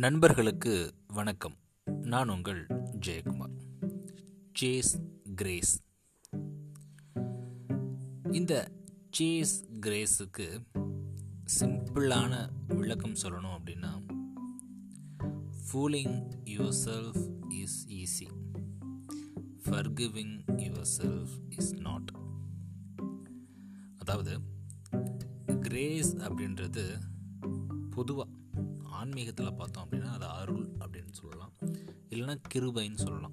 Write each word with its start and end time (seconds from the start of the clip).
நண்பர்களுக்கு 0.00 0.94
வணக்கம். 1.06 1.56
நான் 1.84 2.28
உங்கள் 2.28 2.66
ஜெயக்குமார். 3.06 3.54
சேஸ் 4.60 4.92
கிரேஸ் 5.34 5.80
இந்த 8.30 8.70
சேஸ் 9.18 9.54
கிரேஸுக்கு 9.80 10.64
சிம்பிளான 11.60 12.50
விளக்கம் 12.66 13.12
சொல்லணும் 13.12 13.56
அப்படின்னா 13.58 13.92
fooling 15.72 16.30
yourself 16.84 17.52
is 17.52 17.88
easy 17.88 18.28
forgiving 19.64 20.42
yourself 20.98 21.36
is 21.48 21.74
not 21.74 22.10
அதாவது 23.98 24.40
கிரேஸ் 25.60 26.16
அப்படின்றது 26.16 27.00
பொதுவாக 27.90 28.28
ஆன்மீகத்தில் 29.00 29.54
பார்த்தோம் 29.54 29.88
அப்படின்னா 29.88 30.12
அது 30.12 30.26
அருள் 30.26 30.68
அப்படின்னு 30.80 31.12
சொல்லலாம். 31.12 31.52
இல்லைன்னா 32.08 32.36
கிருபைன்னு 32.54 32.94
சொல்லலாம். 32.94 33.32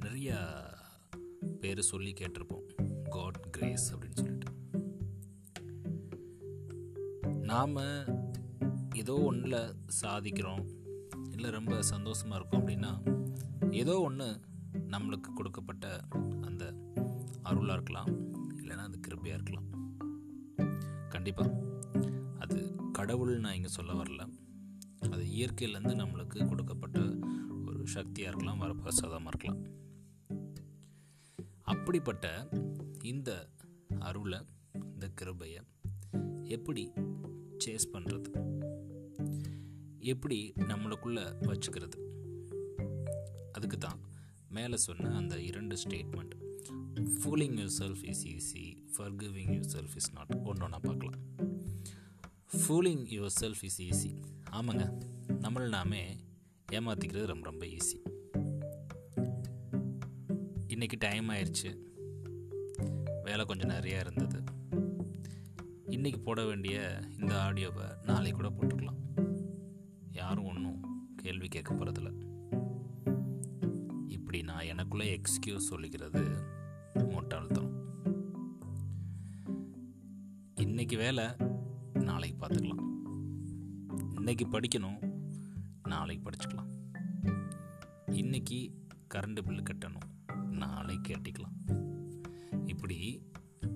நிறைய 0.00 0.40
பேர் 1.60 1.80
சொல்லி 1.80 2.12
கேட்டிருப்போம். 2.12 2.64
காட் 3.08 3.50
கிரேஸ் 3.50 3.94
அப்படின்னு 3.94 4.16
சொல்லிட்டு. 4.16 4.52
நாம் 7.40 7.76
ஏதோ 8.94 9.14
ஒன்றில் 9.14 9.74
சாதிக்கிறோம். 10.02 10.64
இல்லை 11.30 11.50
ரொம்ப 11.50 11.82
சந்தோஷமாக 11.82 12.38
இருக்கோம் 12.40 12.66
அப்படின்னா 12.66 12.92
ஏதோ 13.74 13.98
ஒன்று 13.98 14.40
நம்மளுக்கு 14.74 15.32
கொடுக்கப்பட்ட 15.34 16.00
அந்த 16.40 16.74
அருளாக 17.42 17.72
இருக்கலாம். 17.72 18.32
இல்லைன்னா 18.56 18.84
அது 18.88 19.00
கிருபையாக 19.08 19.38
இருக்கலாம். 19.38 19.68
கண்டிப்பாக 21.08 21.65
கடவுள் 23.06 23.40
நான் 23.40 23.54
இங்கே 23.54 23.68
சொல்ல 23.68 23.92
வரல. 23.92 24.22
அது 25.10 25.24
இயற்கையிலேருந்து 25.24 25.92
நம்மளுக்கு 26.00 26.48
கொடுக்கப்பட்ட 26.48 27.00
ஒரு 27.66 27.86
சக்தியாக 27.86 28.30
இருக்கலாம் 28.30 28.62
வரப்பிரசாதமாக 28.62 29.26
இருக்கலாம். 29.26 29.60
அப்படிப்பட்ட 31.62 32.48
இந்த 33.02 33.48
அருளை 33.98 34.38
இந்த 34.92 35.08
கிருபையை 35.08 35.60
எப்படி 36.42 36.90
சேஸ் 37.64 37.86
பண்ணுறது 37.92 38.32
எப்படி 39.98 40.52
நம்மளுக்குள்ளே 40.56 41.24
வச்சுக்கிறது? 41.50 42.00
அதுக்கு 43.52 43.78
தான் 43.78 44.00
மேலே 44.48 44.76
சொன்ன 44.76 45.16
அந்த 45.16 45.40
இரண்டு 45.40 45.76
statement 45.76 46.34
fooling 47.18 47.58
yourself 47.78 48.04
is 48.04 48.26
easy 48.26 48.66
forgiving 48.96 49.54
yourself 49.76 49.96
is 49.96 50.12
not 50.12 50.34
ஒன்று 50.44 50.64
ஒன்றா 50.64 50.78
பார்க்கலாம். 50.78 51.45
Fooling 52.52 53.04
your 53.14 53.34
self 53.40 53.62
is 53.62 53.80
easy 53.82 54.10
ஆமாங்க. 54.52 54.84
நம்மளை 55.28 55.68
நாமே 55.68 56.16
ஏமாற்றிக்கிறது 56.72 57.26
ரொம்ப 57.26 57.50
ரொம்ப 57.50 57.66
ஈஸி 57.66 57.98
இன்றைக்கி 60.68 60.96
டைம் 60.98 61.28
ஆயிடுச்சு 61.28 61.70
வேலை 63.22 63.44
கொஞ்சம் 63.44 63.68
நிறையா 63.68 64.00
இருந்தது. 64.00 64.42
இன்றைக்கி 65.86 66.22
போட 66.22 66.44
வேண்டிய 66.44 67.02
இந்த 67.18 67.34
ஆடியோவை 67.34 67.86
நாளைக்கு 68.04 68.40
கூட 68.40 68.48
போட்டுக்கலாம். 68.56 69.00
யாரும் 70.12 70.44
ஒன்றும் 70.44 70.80
கேள்வி 71.16 71.48
கேட்க 71.48 71.74
போகிறதில்ல 71.74 72.12
இப்படி 74.08 74.42
நான் 74.42 74.64
எனக்குள்ளே 74.64 75.20
எக்ஸ்கியூஸ் 75.20 75.70
சொல்லிக்கிறது 75.70 76.22
முட்டாள்தனம் 77.10 77.74
இன்றைக்கி 80.56 80.96
வேலை 80.96 81.24
நாளைக்கு 82.00 82.36
பார்த்துக்கலாம். 82.38 82.82
இன்றைக்கி 84.14 84.44
படிக்கணும் 84.50 84.98
நாளைக்கு 85.82 86.30
படிச்சுக்கலாம். 86.30 86.70
இன்றைக்கி 88.12 88.58
கரண்ட் 89.14 89.40
பில்லு 89.46 89.62
கட்டணும் 89.62 90.08
நாளைக்கு 90.50 91.06
கேட்டிக்கலாம். 91.08 91.56
இப்படி 92.66 92.98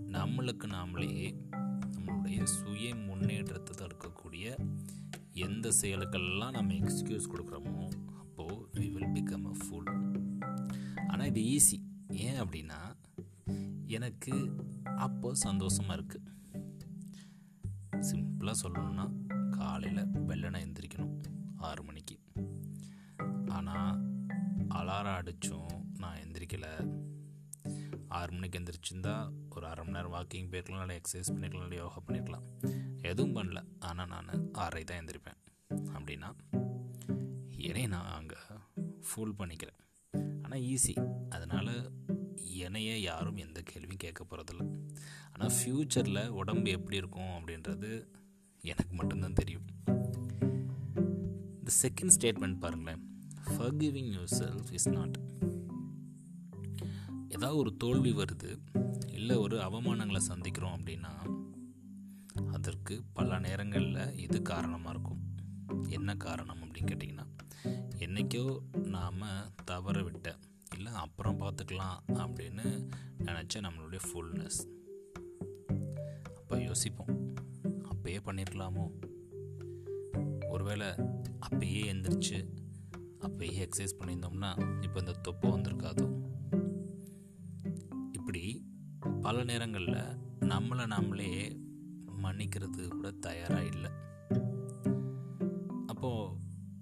நம்மளுக்கு 0.07 0.67
நாமளே 0.67 1.39
நம்மளுடைய 1.95 2.43
சுய 2.45 2.95
முன்னேற்றத்தை 2.95 3.75
தடுக்கக்கூடிய 3.77 4.57
எந்த 5.33 5.73
செயலுக்கெல்லாம் 5.83 6.53
நம்ம 6.53 6.75
எக்ஸ்கியூஸ் 6.75 7.31
கொடுக்குறோமோ 7.33 7.89
அப்போது 8.19 8.81
we 8.81 8.89
will 8.91 9.13
become 9.15 9.47
a 9.47 9.55
fool 9.59 9.91
ஆனால் 11.09 11.27
இது 11.27 11.41
ஈஸி 11.41 11.79
ஏன் 12.13 12.41
அப்படின்னா 12.41 12.81
எனக்கு 13.87 14.35
அப்போ 14.97 15.35
சந்தோஷமாக 15.35 15.97
இருக்குது 15.97 16.40
சிம்பிளாக 18.41 18.61
சொல்லணும்னா 18.65 19.05
காலையில் 19.57 20.13
வெள்ளனை 20.29 20.59
எந்திரிக்கணும் 20.67 21.11
ஆறு 21.69 21.83
மணிக்கு. 21.87 22.15
ஆனால் 23.57 23.99
அலாரம் 24.79 25.17
அடித்தும் 25.17 25.75
நான் 26.03 26.21
எந்திரிக்கலை. 26.23 26.71
ஆறு 28.19 28.31
மணிக்கு 28.37 28.59
எந்திரிச்சிருந்தா 28.61 29.15
ஒரு 29.55 29.67
அரை 29.71 29.83
மணி 29.87 29.97
நேரம் 29.97 30.15
வாக்கிங் 30.15 30.49
போயிருக்கலாம் 30.53 30.85
இல்லை 30.85 30.97
எக்ஸசைஸ் 31.01 31.33
பண்ணிருக்கலாம் 31.33 31.67
இல்லை 31.69 31.81
யோகா 31.81 32.01
பண்ணிக்கலாம் 32.07 32.47
எதுவும் 33.11 33.35
பண்ணல. 33.39 33.63
ஆனால் 33.89 34.11
நான் 34.15 34.31
ஆறரை 34.63 34.83
தான் 34.91 35.01
எந்திரிப்பேன். 35.03 35.39
அப்படின்னா 35.97 36.31
என்னை 37.69 37.85
நான் 37.97 38.11
அங்கே 38.21 38.41
ஃபுல் 39.09 39.37
பண்ணிக்கிறேன். 39.41 39.79
ஆனால் 40.45 40.65
ஈஸி 40.71 40.95
அதனால் 41.37 41.75
என்னையே 42.67 42.97
யாரும் 43.11 43.43
எந்த 43.47 43.61
கேள்வியும் 43.73 44.03
கேட்க 44.07 44.23
போகிறதில்ல 44.25 44.65
ஆனால் 45.35 45.53
ஃப்யூச்சரில் 45.59 46.23
உடம்பு 46.41 46.71
எப்படி 46.79 46.97
இருக்கும் 47.03 47.35
அப்படின்றது 47.37 47.91
எனக்கு 48.61 48.95
மட்டும்தான் 48.95 49.33
தெரியும். 49.33 49.67
இந்த 51.59 51.73
செகண்ட் 51.83 52.13
ஸ்டேட்மெண்ட் 52.21 52.59
பாருங்களேன். 52.59 53.09
Forgiving 53.47 54.11
your 54.17 54.33
self 54.39 54.73
is 54.73 54.89
not 54.89 55.19
ஏதாவது 57.29 57.59
ஒரு 57.59 57.77
தோல்வி 57.77 58.13
வருது 58.13 58.59
இல்லை 59.13 59.37
ஒரு 59.37 59.59
அவமானங்களை 59.59 60.21
சந்திக்கிறோம் 60.29 60.75
அப்படின்னா 60.79 61.13
அதற்கு 62.51 63.03
பல 63.13 63.39
நேரங்களில் 63.39 64.17
இது 64.17 64.43
காரணமாக 64.43 64.91
இருக்கும். 64.91 65.23
என்ன 65.89 66.15
காரணம் 66.15 66.63
அப்படின்னு 66.63 66.91
கேட்டிங்கன்னா 66.91 67.27
என்றைக்கோ 67.99 68.59
நாம் 68.73 69.53
தவற 69.65 70.03
விட்ட 70.03 70.39
இல்லை 70.77 70.93
அப்புறம் 70.93 71.41
பார்த்துக்கலாம் 71.41 71.99
அப்படின்னு 72.09 72.89
நினச்ச 73.19 73.55
நம்மளுடைய 73.55 74.01
ஃபுல்னஸ் 74.13 74.61
அப்போ 76.37 76.63
யோசிப்போம். 76.63 77.20
அப்பயே 78.01 78.21
பண்ணியிருக்கலாமோ 78.27 78.91
ஒருவேளை 80.49 80.87
அப்பயே 81.51 81.83
எந்திரிச்சு 81.93 82.39
அப்பயே 83.21 83.69
எக்ஸசைஸ் 83.69 83.99
பண்ணியிருந்தோம்னா 83.99 84.83
இப்போ 84.83 84.99
இந்த 84.99 85.13
தொப்பை 85.13 85.51
வந்திருக்காதோ? 85.51 86.07
இப்படி 88.13 88.67
பல 89.21 89.45
நேரங்களில் 89.45 89.99
நம்மளை 90.41 90.87
நாமளே 90.87 91.61
மன்னிக்கிறது 92.23 92.89
கூட 92.89 93.11
தயாராக 93.11 93.65
இல்லை. 93.65 93.91
அப்போது 95.87 96.37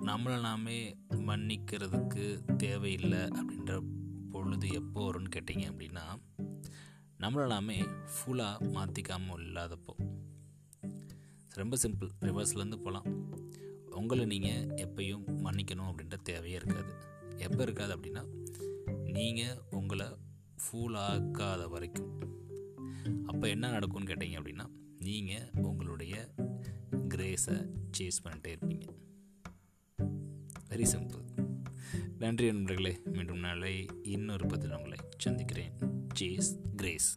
நம்மளை 0.05 0.41
நாமே 0.41 0.97
மன்னிக்கிறதுக்கு 1.11 2.57
தேவையில்லை 2.57 3.19
அப்படின்ற 3.19 3.83
பொழுது 4.31 4.69
எப்போ 4.69 5.13
வரும்னு 5.13 5.31
கேட்டிங்க 5.37 5.67
அப்படின்னா 5.73 6.21
நம்மளை 7.19 7.47
நாமே 7.47 7.83
ஃபுல்லாக 7.83 8.71
மாற்றிக்காமல் 8.75 9.39
இல்லாதப்போ. 9.39 10.17
ரொம்ப 11.55 11.77
சிம்பிள். 11.83 12.09
ரிவர்ஸ்லேருந்து 12.21 12.77
போகலாம். 12.77 13.07
உங்களை 13.91 14.25
நீங்கள் 14.27 14.67
எப்பையும் 14.67 15.25
மன்னிக்கணும் 15.45 15.91
அப்படின்ற 15.91 16.17
தேவையே 16.23 16.55
இருக்காது. 16.55 16.93
எப்போ 17.37 17.63
இருக்காது 17.63 17.97
அப்படின்னா 17.97 18.23
நீங்கள் 19.03 19.59
உங்களை 19.71 20.07
ஃபூல் 20.63 20.97
ஆக்காத 20.97 21.69
வரைக்கும். 21.69 22.21
அப்போ 23.27 23.49
என்ன 23.49 23.71
நடக்கும்னு 23.71 24.15
கேட்டிங்க 24.15 24.39
அப்படின்னா 24.41 24.67
நீங்கள் 24.99 25.51
உங்களுடைய 25.63 26.35
கிரேஸை 27.15 27.69
சேஸ் 27.99 28.23
பண்ணிட்டே 28.25 28.57
இருப்பீங்க. 28.57 28.87
வெரி 30.69 30.87
சிம்பிள் 30.95 31.27
நன்றி 32.19 32.47
நண்பர்களே. 32.53 33.01
மீண்டும் 33.05 33.39
நாளை 33.39 33.87
இன்னொரு 34.03 34.47
பதில் 34.47 34.73
உங்களை 34.73 34.99
சந்திக்கிறேன். 35.19 35.73
Chase 36.21 36.51
grace 36.77 37.17